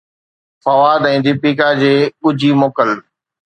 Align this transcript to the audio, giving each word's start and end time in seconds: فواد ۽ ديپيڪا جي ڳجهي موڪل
فواد 0.63 1.01
۽ 1.09 1.19
ديپيڪا 1.27 1.69
جي 1.83 1.93
ڳجهي 2.25 2.51
موڪل 2.65 2.89